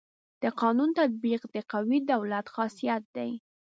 د 0.43 0.45
قانون 0.61 0.89
تطبیق 0.99 1.41
د 1.55 1.57
قوي 1.71 1.99
دولت 2.11 2.45
خاصيت 2.53 3.03
دی. 3.17 3.31